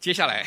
[0.00, 0.46] 接下来，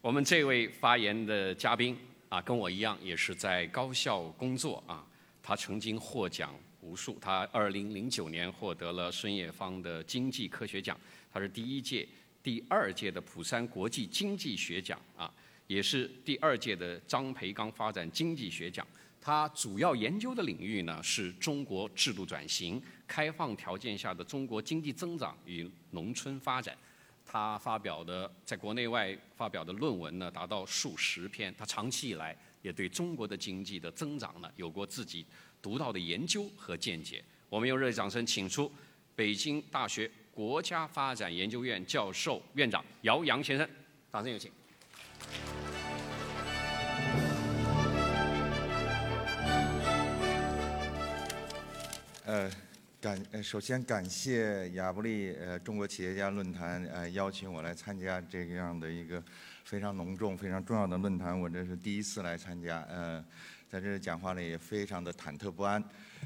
[0.00, 1.94] 我们这位发言的嘉宾
[2.30, 5.04] 啊，跟我一样也是在高校工作啊。
[5.42, 10.98] 他曾经获奖无数，他二零零九年获得了孙冶方的经济科学奖，
[11.30, 12.08] 他是第一届、
[12.42, 15.30] 第二届的釜山国际经济学奖啊，
[15.66, 18.86] 也是第二届的张培刚发展经济学奖。
[19.20, 26.74] 他主要研究的领域呢是中国制度转型、开放条件下的中国经济增长与农村发展。
[27.26, 31.52] 他发表的在国内外发表的论文呢，达到数十篇。
[31.58, 35.26] 他长期以来也对中国的经济的增长呢，有过自己
[35.60, 37.24] 独到的研究和见解。
[37.48, 38.70] 我们用热烈掌声，请出
[39.16, 43.68] 北京大学国家发展研究院教授、院长姚洋先生，
[44.12, 44.50] 掌声有请。
[52.26, 52.63] 呃。
[53.04, 59.22] 感呃，首先感谢亚布力呃中国企业家论坛呃邀请我来参加这样的一个
[59.62, 63.22] 非常隆重、非常重要的论坛，我这是第一次来参加，呃，
[63.68, 65.84] 在这讲话呢也非常的忐忑不安。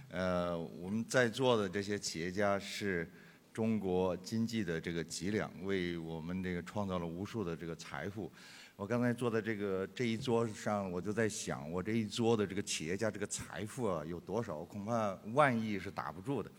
[0.08, 3.10] 呃，我们在座的这些企业家是
[3.52, 8.30] 中国经济的这个脊梁，为我们这个创造了无数的这个财富。
[8.78, 14.64] 我刚才坐在这个这一桌上，我就在想，我这一桌的这个企业家这个财富啊有多少？
[14.64, 16.50] 恐怕万亿是打不住的。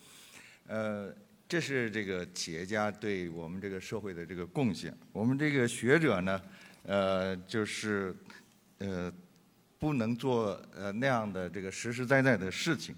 [0.68, 1.16] 呃，
[1.48, 4.94] 这是这个企业家对我们这个社会的这个贡献。
[5.14, 6.42] 我们这个学者呢，
[6.84, 8.14] 呃，就是
[8.80, 9.10] 呃，
[9.78, 12.94] 不能做呃那样的这个实实在在的事情。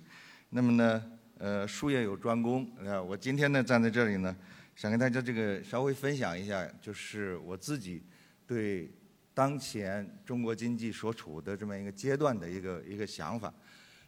[0.50, 2.68] 那么呢，呃，术业有专攻。
[2.84, 4.36] 呃，我今天呢站在这里呢，
[4.76, 8.02] 想跟大家这个稍微分享一下，就是我自己
[8.48, 8.90] 对。
[9.34, 13.52] 当前中国经济所处的这么一个阶段的一个一个想法，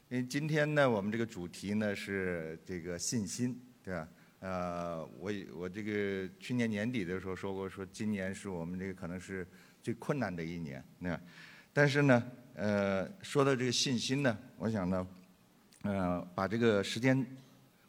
[0.09, 4.07] 因为今天呢，我们这个主题呢是这个信心，对吧？
[4.39, 9.47] 呃，我我这个去年年底的时候说过，说今年是我们这个可能是
[9.81, 11.17] 最困难的一年，那
[11.71, 15.07] 但是呢，呃，说到这个信心呢，我想呢，
[15.83, 17.25] 呃，把这个时间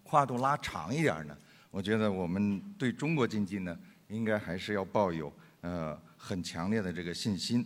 [0.05, 1.37] 跨度拉长一点呢，
[1.73, 6.01] 我觉得我们对中国经济呢，应该还是要抱有呃。
[6.25, 7.63] 很强烈的这个信心，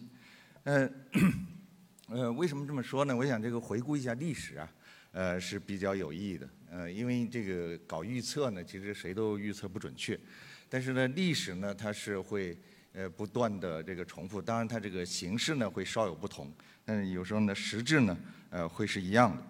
[0.64, 0.90] 呃，
[2.08, 3.16] 呃，为什么这么说呢？
[3.16, 4.68] 我想这个回顾一下历史啊，
[5.12, 10.18] 呃，是比较有意义的，呃，因为这个搞预测呢，其实谁都预测不准确，
[10.68, 12.58] 但是呢，历史呢，它是会
[12.94, 16.52] 呃不断的这个重复，当然它这个形式呢会稍有不同，
[16.84, 18.18] 但是有时候呢，实质呢，
[18.50, 19.42] 呃，会是一样的。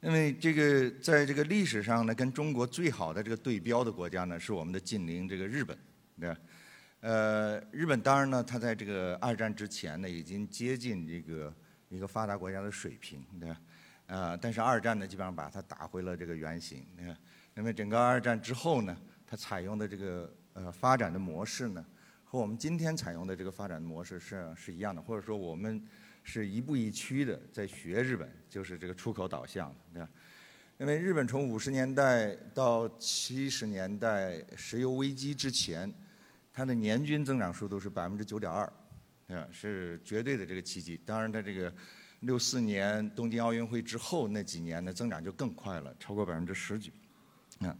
[0.00, 5.76] 因为这个在这个历史上呢，跟中国最好的这个对标的国家呢，是我们的近邻这个日本，
[6.18, 6.36] 对吧？
[7.04, 11.54] 呃，日本当然呢，它在这个二战之前呢，已经接近这个
[11.90, 13.60] 一个发达国家的水平，对吧？
[14.06, 17.14] 呃，但是二战呢，基本上把它打回了这个原形，对吧？
[17.52, 21.84] 那么整个二战之后呢，它采用的这个呃发展的模式呢，
[22.24, 25.86] 和我们今天采用的这个发展的模式是是一样的，或者说我们
[26.22, 30.08] 是一步一趋的在学日本，就是这个出口导向，对吧？
[30.78, 35.92] 因为日本从五十年代到七十年代石油危机之前。
[36.54, 38.64] 它的年均增长速度是百分之九点二，
[39.26, 41.00] 啊，是绝对的这个奇迹。
[41.04, 41.74] 当然，它这个
[42.20, 46.92] 六四年东京奥运会之后那几年的，增长就更快了，超过百分之十几，
[47.58, 47.76] 啊。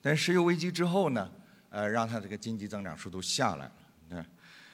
[0.00, 1.30] 但石油危机之后呢，
[1.68, 3.66] 呃，让它这个经济增长速度下来
[4.10, 4.26] 了，啊。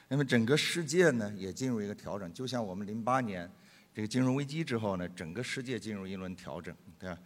[0.07, 3.51] 那么整个世界呢，也进入一个调整，就像我们零八年
[3.93, 7.19] 这个金融危机之后呢，整个世界进入一轮调整，对吧？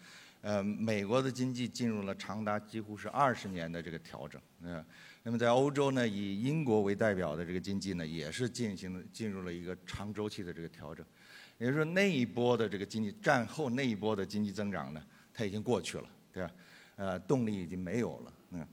[0.45, 4.85] 呃，美国的经济进入了长达几乎是二十年的这个调整，啊。
[5.23, 11.03] 那么在欧洲呢，以英国为代表的这个经济呢，也是进行了进入了一个长周期的这个调整，
[11.57, 16.51] 也就是说那一波的这个经济战后那一波的经济增长呢，它已经过去了，对吧？
[16.97, 18.67] 呃，动力已经没有了，嗯。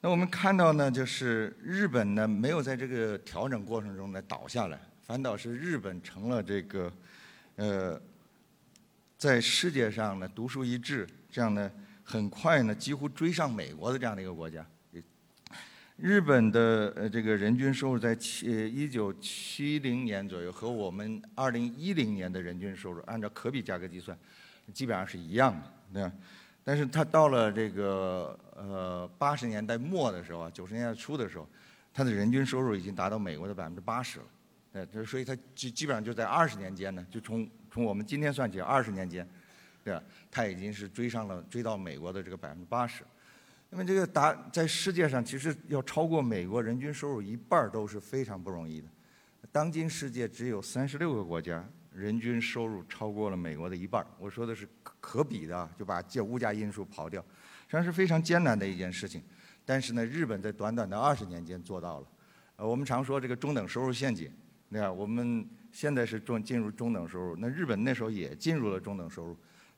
[0.00, 6.90] 那我们看到呢，就是日本呢没有在这个调整过程中呢倒下来，反倒是日本成了这个，
[7.56, 8.00] 呃，
[9.18, 11.68] 在世界上呢独树一帜，这样呢
[12.04, 14.64] 很快呢几乎追上美国的这样的一个国家。
[15.96, 24.16] 日本的呃这个人均收入在七一九七零年左右和我们二零一零年的人均收入按照可比价格计算，
[24.72, 26.12] 基本上是一样的，对吧？
[26.62, 31.48] 但是它到了这个呃八十年代末的时候啊，九十年代初的时候，
[31.92, 34.24] 它的人均收入已经达到美国的百分之八十了，
[34.74, 37.44] 呃，所以它基基本上就在二十年间呢，就从
[37.78, 39.24] 从我们今天算起二十年间，
[39.84, 40.02] 对吧？
[40.32, 43.04] 它已经是追上了追到美国的这个百分之八十。
[43.70, 48.88] 那么这个达在世界上，其实要超过美国人均收入一半都是非常不容易的。
[49.52, 59.22] 当今世界只有三十六个国家人均收入超过了美国的一半我说的是可可比的，就把这物价因素刨掉，实际上是非常艰难的一件事情。
[59.64, 62.06] 但是呢，日本在短短的二十年间做到了。
[62.56, 64.28] 呃，我们常说这个中等收入陷阱，
[64.70, 64.92] 对吧？
[64.92, 69.36] 我们现在是中进入中等收入，那日本那时候也进入了中等收入，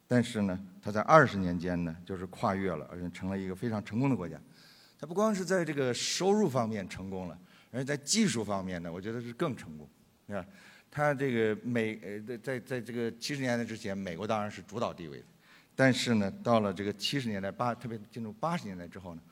[0.08, 4.40] 但是呢，它在二十年间呢，就是跨越了，而且成了一个非常成功的国家。
[4.98, 7.38] 它不光是在这个收入方面成功了，
[7.70, 9.88] 而且在技术方面呢，我觉得是更成功，
[10.26, 10.44] 对吧？
[10.90, 15.22] 它这个美呃在在在这个七十年代之前，美国当然是主导地位，
[15.76, 19.22] 但是呢，到了这个七十年代八，特别进入八十年代之后呢。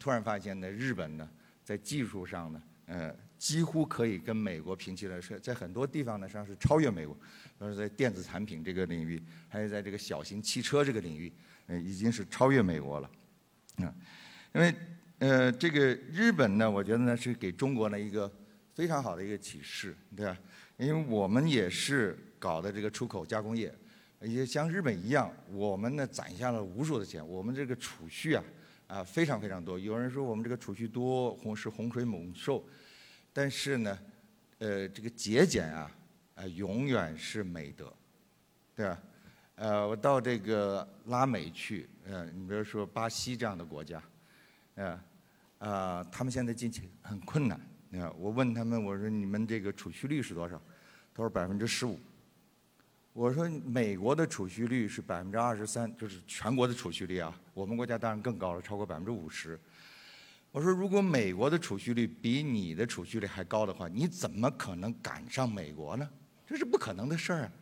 [0.00, 1.28] 突然发现呢，日本呢，
[1.64, 7.14] 在技术上呢，呃，几乎可以跟美国平齐了，是在很多地方呢，实际上是超越美国。
[7.58, 11.32] 比如在电子产品这个领域，还有在这个小型汽车这个领域，
[11.66, 13.10] 呃，已经是超越美国了。
[13.78, 13.94] 啊，
[14.54, 14.74] 因为
[15.18, 18.30] 呃，这个日本呢，我觉得呢，是给中国呢一个
[18.74, 20.38] 非常好的一个启示，对吧？
[20.76, 23.74] 因为我们也是搞的这个出口加工业，
[24.20, 28.44] 也像日本一样，我们呢攒下了无数的钱，我们这个储蓄啊。
[28.86, 29.78] 啊，非常非常多。
[29.78, 32.64] 有人说我们这个储蓄多，洪是洪水猛兽，
[33.32, 33.98] 但是呢，
[34.58, 35.90] 呃，这个节俭啊，
[36.36, 37.92] 啊，永远是美德，
[38.74, 39.02] 对吧？
[39.56, 44.02] 呃，我到这个拉美去，呃，你比如说巴西这样的国家，
[44.74, 45.00] 呃，
[45.58, 47.60] 啊，他们现在进去很困难。
[47.88, 50.60] 你看，我问他们，我说你们这个储蓄率是多少？
[51.14, 51.98] 他说百分之十五。
[53.16, 57.34] 我说美国的储蓄率是百分之二十三，就是全国的储蓄率啊。
[57.54, 59.58] 我们国家当然更高了，超过百分之五十。
[60.52, 66.06] 我说如果美国的储蓄率比你的储蓄率还高的话，你怎么可能赶上美国呢？
[66.46, 67.52] 这是不可能的事儿啊，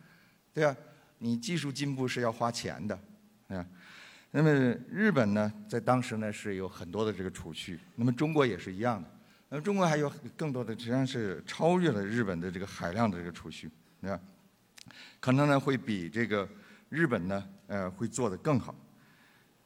[0.52, 0.76] 对吧？
[1.18, 2.98] 你技术进步是要花钱的，
[3.46, 3.64] 啊。
[4.32, 4.50] 那么
[4.90, 9.08] 日本呢，在当时呢是有很多的这个储蓄，那么中国也是一样的。
[9.50, 13.70] 那么中国还有更多的，实际上是超越了日本的这个海量的这个储蓄，
[14.00, 14.20] 对吧？
[15.20, 16.48] 可能呢会比这个
[16.88, 18.74] 日本呢呃会做得更好，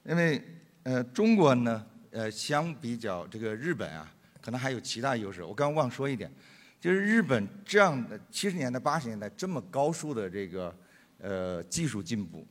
[0.04, 0.42] 因为
[0.84, 4.10] 呃中国呢呃相比较这个日本啊，
[4.40, 5.42] 可能还有其他优势。
[5.42, 6.32] 我刚刚忘说一点，
[6.80, 10.74] 就是日本这样的七十年代八十年代这么高速的这个
[11.18, 12.46] 呃技术进步，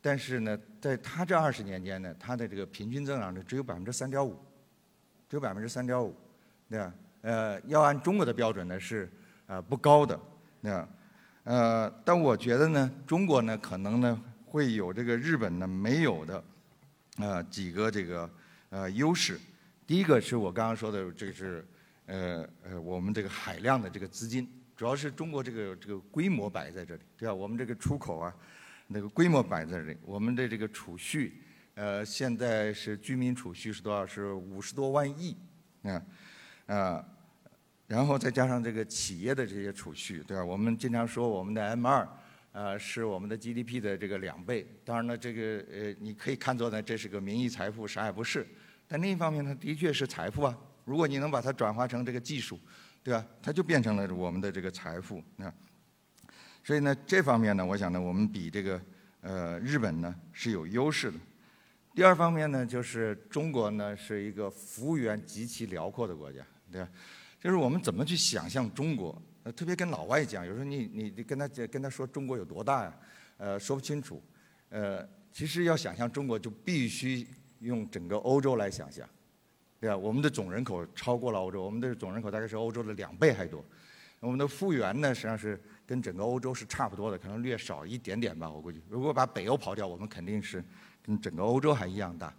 [0.00, 4.38] 但是呢在它这二十年间呢，它的这个平均增长率只有百分之三点五，
[5.28, 6.14] 只有百分之三点五，
[6.70, 6.94] 对吧？
[7.22, 9.10] 呃要按中国的标准呢是
[9.46, 10.18] 呃不高的，
[10.62, 10.88] 对吧？
[11.44, 16.44] 呃，但我觉得呢，中国呢可能呢会有这个日本呢没有的，
[17.18, 18.30] 呃几个这个
[18.70, 19.40] 呃优势。
[19.84, 21.66] 第一个是我刚刚说的，这个是
[22.06, 27.34] 呃呃我们这个海量的这个资金，主要是中国这个这个规模摆在这里，对吧？
[27.34, 28.32] 我们这个出口啊，
[28.86, 31.42] 那个规模摆在这里，我们的这个储蓄，
[31.74, 34.06] 呃现在是居民储蓄是多少？
[34.06, 35.36] 是五十多万亿，
[35.82, 36.02] 啊
[36.66, 37.04] 啊。
[37.92, 40.42] 然后再加上这个企业的这些储蓄，对吧？
[40.42, 42.08] 我们经常说我们的 M 二，
[42.52, 44.66] 呃，是我们的 GDP 的这个两倍。
[44.82, 48.46] 当然了，这个呃，你可以看作呢，这是个名义财富，啥也不是。
[48.88, 50.58] 但另一方面呢，的确是财富啊。
[50.86, 52.58] 如果你能把它转化成这个技术，
[53.04, 53.22] 对吧？
[53.42, 55.52] 它就变成了我们的这个财富啊。
[56.64, 58.80] 所以呢，这方面呢，我想呢，我们比这个
[59.20, 61.18] 呃日本呢是有优势的。
[61.94, 66.40] 第二方面呢，就是中国呢是一个服务员极其辽阔的国家，
[66.70, 66.88] 对吧？
[67.42, 69.20] 就是我们怎么去想象中国？
[69.42, 72.94] 呃，特别跟老外讲，有时候你你你跟他跟他说中国有多大呀？
[73.36, 74.22] 呃，说不清楚。
[74.68, 77.26] 呃，其实要想象中国，就必须
[77.58, 79.04] 用整个欧洲来想象，
[79.80, 79.96] 对吧？
[79.96, 83.64] 我们的总人口超过了欧洲，我们的总人口大概是欧洲的两倍还多。
[84.20, 88.80] 我们的复员呢，实际上是跟整个欧洲是差不多的，可能略少一点点吧，我估计。
[88.88, 90.64] 如果把北欧刨掉，我们肯定是
[91.02, 92.32] 跟整个欧洲还一样大。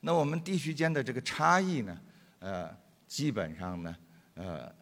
[0.00, 1.96] 那我们地区间的这个差异呢？
[2.40, 3.96] 呃，基本上呢？
[4.38, 4.72] 呃，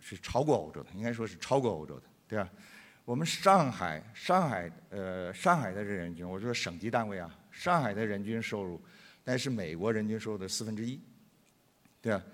[0.00, 2.48] 是超过欧洲的，应该说是超过欧洲的，对吧？
[3.04, 8.80] 我们上海，上海，呃，上海的人均，我说省级单位啊，上海的人均收入，
[9.22, 10.98] 但是美国人均收入的四分之一，
[12.00, 12.24] 对吧？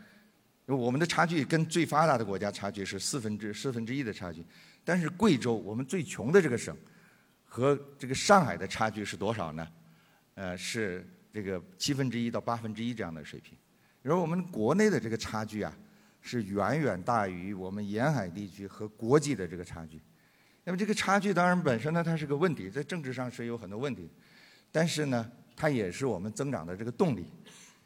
[0.66, 4.44] 我们的差距跟最发达的国家差距是四分之四分之一的差距，
[4.84, 6.76] 但是贵州，我们最穷的这个省，
[7.44, 9.66] 和这个上海的差距是多少呢？
[10.34, 13.58] 呃，是这个七分之一到八分之一这样的水平。
[14.00, 15.76] 然后我们国内的这个差距啊。
[16.20, 20.00] 是远远大于我们沿海地区和国际的这个差距。
[20.64, 24.10] 那么这个差距当然本身呢，它是个问题，在政治上是有很多问题，
[24.70, 27.24] 但是呢，它也是我们增长的这个动力，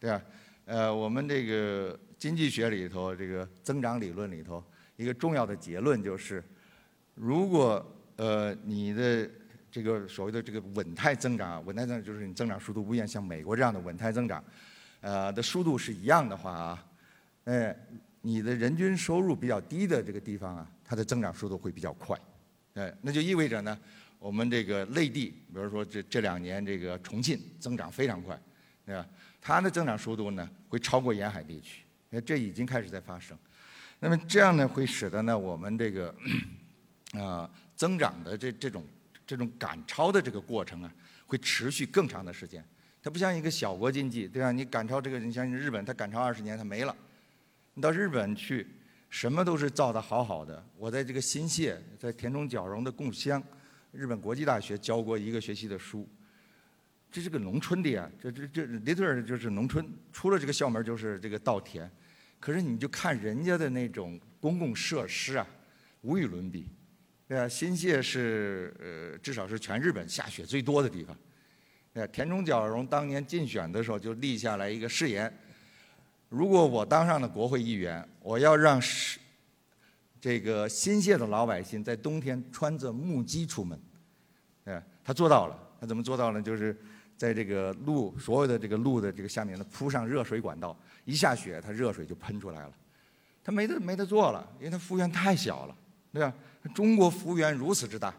[0.00, 0.20] 对吧？
[0.64, 4.64] 呃，我们这个经济学里头这个增长理论里头
[4.96, 6.42] 一个重要的结论就是，
[7.14, 7.84] 如果
[8.16, 9.30] 呃你的
[9.70, 14.42] 这个所谓的这个稳态增长，稳态增长就是你增长速度不变，像美国这样的稳态增长，
[15.02, 16.86] 呃的速度是一样的话啊，
[17.44, 17.76] 哎。
[18.22, 22.18] 你的人均收入比较低的这个地方啊，它的增长速度会比较快，
[22.74, 23.76] 哎，那就意味着呢，
[24.18, 28.40] 我们这个内地，比如说这这两年这个重庆增长非常快，
[28.86, 29.04] 对吧？
[29.40, 33.36] 它的增长速度呢会超过沿海地区，呃，这已经开始在发生。
[33.98, 36.14] 那么这样呢，会使得呢我们这个
[37.12, 38.84] 啊 增长的这这种
[39.26, 40.94] 这种赶超的这个过程啊，
[41.26, 42.64] 会持续更长的时间。
[43.02, 44.52] 它不像一个小国经济，对吧？
[44.52, 46.96] 你赶超这个，你像日本，它赶超二十年，它没了。
[47.74, 48.66] 你到日本去，
[49.08, 50.62] 什么都是造的好好的。
[50.76, 53.42] 我在这个新泻，在田中角荣的故乡，
[53.92, 56.06] 日本国际大学教过一个学期的书。
[57.10, 61.90] 这是个农村的呀，这这这 liter 就是农村，出了这个校门就是这个稻田。
[62.38, 65.46] 可是你就看人家的那种公共设施啊，
[66.02, 66.68] 无与伦比，
[67.28, 67.48] 对啊？
[67.48, 71.16] 新泻是呃，至少是全日本下雪最多的地方。
[71.94, 75.32] 呃，田中角荣当年竞选的时候就立下来一个誓言：
[76.32, 79.20] 如果我当上了国会议员，我要让是
[80.18, 83.78] 这个新泻的老百姓在冬天穿着木屐出门。
[84.64, 85.58] 呃，他做到了。
[85.78, 86.40] 他怎么做到呢？
[86.40, 86.74] 就是
[87.18, 90.74] 在这个路所有的这个路的这个下面呢铺上热水管道，
[91.04, 92.72] 一下雪，它热水就喷出来了。
[93.44, 95.76] 他没得没得做了，因为他幅员太小了，
[96.14, 96.32] 对吧？
[96.74, 98.14] 中国幅员如此之大。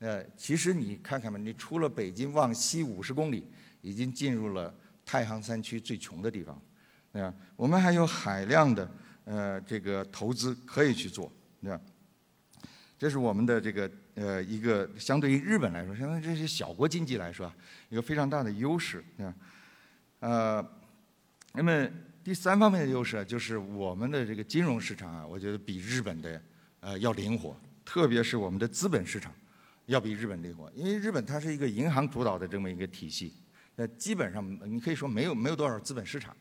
[0.00, 3.46] 呃，其实你看看吧，你出了北京往西五十公里，
[3.82, 4.74] 已经进入了
[5.06, 6.60] 太行山区最穷的地方，
[7.12, 7.34] 对吧？
[7.56, 8.90] 我们还有海量的
[9.24, 11.80] 呃这个投资可以去做，对吧？
[12.98, 17.52] 这是我们的这个呃一个相对于日本来说，相对于这些小国经济来说，
[17.88, 19.34] 一个非常大的优势，对吧？
[20.20, 20.70] 呃，
[21.52, 21.88] 那么
[22.24, 26.42] 第三方面的优势就是我们的这个金融市场啊，我觉得比日本的
[26.80, 29.32] 呃要灵活，特别是我们的资本市场。
[29.86, 33.34] 要比日本灵活，因为日本它是一个银行主导的这么一个体系，
[33.74, 36.34] 呃，基本上你可以说没有没有多少资本市场，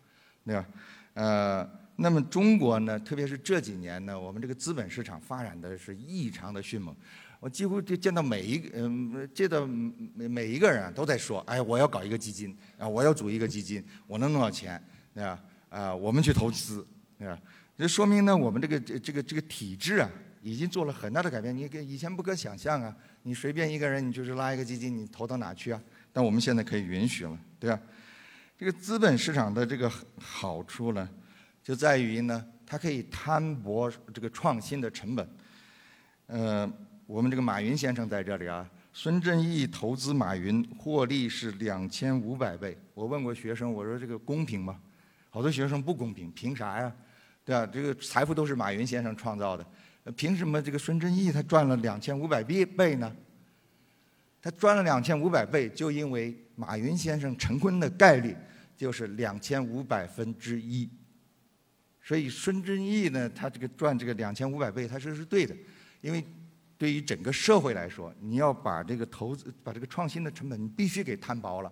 [0.45, 0.65] 对吧？
[1.13, 6.95] 呃，那么中国呢，特别是这几年呢，我们这个资本市场发展的是异常的迅猛，
[7.39, 14.81] 我几乎就见到每一个嗯，见到每每一个人都在说，哎，我要搞一个基金啊，我要组一个基金，我能弄到钱，
[15.13, 15.39] 对吧？
[15.69, 16.86] 啊，我们去投资，
[17.17, 17.39] 对吧？
[17.77, 20.10] 这说明呢，我们这个这这个这个体制啊，
[20.41, 22.95] 已经做了很大的改变，你跟以前不可想象啊。
[23.24, 25.81] 你随便一个人，你就是拉一个基金，你投到哪去啊？
[26.12, 27.79] 但我们现在可以允许了，对吧？
[28.62, 31.10] 这个资本市场的这个好处呢，
[31.63, 35.27] 就在于呢，它可以摊薄这个创新的成本。
[36.27, 36.72] 呃，
[37.08, 42.77] 我们这个马云先生在这里啊，孙正义投资马云获利是两千五百倍。
[42.94, 44.80] 我问过学生，我说这个公平吗？
[45.32, 46.96] 好多学生不公平，凭啥呀？
[47.44, 47.65] 对吧？
[47.65, 49.65] 这个财富都是马云先生创造的。
[50.15, 53.12] 凭什么这个孙正义他赚了两千五百倍倍呢？
[54.39, 58.38] 他赚了两千五百倍，就因为马云先生成功的概率
[58.81, 60.89] 就是两千五百分之一。
[62.01, 65.55] 所以孙正义呢，他这个赚这个两千五百倍，他说是对的，
[66.01, 66.25] 因为
[66.79, 71.71] 对于整个社会来说，你要把这个投资、把这个创新的成本，你必须给摊薄了，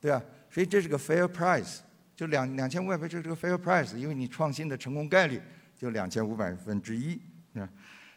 [0.00, 0.22] 对吧？
[0.48, 1.80] 所以这是个 fair price，
[2.16, 5.38] 就两两千五百倍，这是个 fair price，因为你创新的成功概率
[5.76, 7.20] 就两千五百分之一。
[7.52, 7.68] 啊，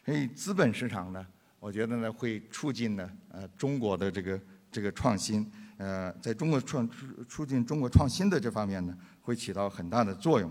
[0.05, 1.27] 所以资本市场呢，
[1.59, 4.39] 我觉得呢会促进呢呃中国的这个
[4.71, 5.51] 这个创新，
[5.83, 10.49] 呃，在中国创促促进中国创新的这方面呢，会起到很大的作用。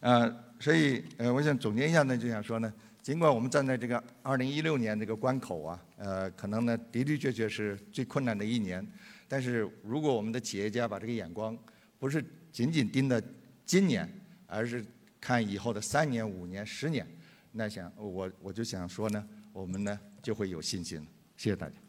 [0.00, 8.86] 呃，所以呃，我想总结一下呢，就想说呢，尽管我们站在这个二零一六年这个关口啊，呃，可能呢的的确确是最困难的一年，
[9.26, 11.56] 但是如果我们的企业家把这个眼光
[11.98, 12.22] 不是
[12.52, 13.22] 仅仅盯着
[13.64, 14.06] 今年，
[14.46, 14.84] 而是
[15.18, 17.06] 看以后的三年、五年、十年。
[17.52, 21.00] 那想我我就想说呢，我们呢就会有信心。
[21.38, 21.85] 谢谢大家。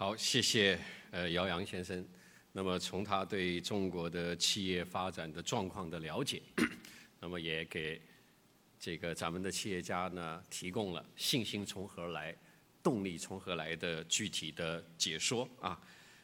[0.00, 0.80] 好，谢谢
[1.10, 2.02] 呃姚洋先生。
[2.52, 6.40] 那么从他对中国的企业发展的状况的了解，
[7.20, 8.00] 那么也给
[8.78, 12.34] 这个咱们的企业家呢提供了信心从何来、
[12.82, 15.78] 动力从何来的具体的解说啊。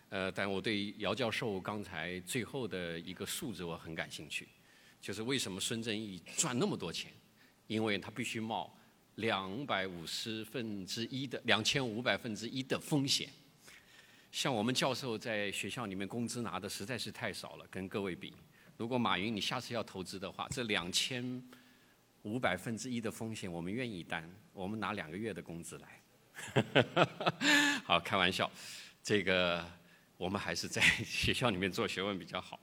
[0.09, 4.49] 呃，但我对姚教授刚才最后的一个数字我很感兴趣，
[5.03, 7.13] 就是为什么孙正义赚那么多钱？
[7.67, 8.75] 因为他必须冒
[9.17, 13.29] 两百五十分之一的两千五百分之一的风险。
[14.37, 18.35] 像我们教授在学校里面工资拿的实在是太少了，跟各位比。
[18.77, 21.43] 如果马云你下次要投资的话，这两千
[22.21, 26.03] 五百分之一的风险我们愿意担，我们拿两个月的工资来。
[27.83, 28.51] 好，开玩笑，
[29.03, 29.65] 这个。
[30.19, 32.59] 我们还是在学校里面做学问比较好。